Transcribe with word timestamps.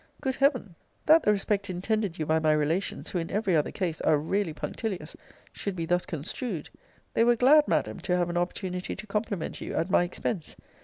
Good 0.19 0.37
Heaven! 0.37 0.73
that 1.05 1.21
the 1.21 1.31
respect 1.31 1.69
intended 1.69 2.17
you 2.17 2.25
by 2.25 2.39
my 2.39 2.53
relations, 2.53 3.11
who, 3.11 3.19
in 3.19 3.29
every 3.29 3.55
other 3.55 3.69
case, 3.69 4.01
are 4.01 4.17
really 4.17 4.51
punctilious, 4.51 5.15
should 5.51 5.75
be 5.75 5.85
thus 5.85 6.07
construed! 6.07 6.71
They 7.13 7.23
were 7.23 7.35
glad, 7.35 7.67
Madam, 7.67 7.99
to 7.99 8.17
have 8.17 8.31
an 8.31 8.35
opportunity 8.35 8.95
to 8.95 9.05
compliment 9.05 9.61
you 9.61 9.75
at 9.75 9.91
my 9.91 10.01
expense. 10.01 10.55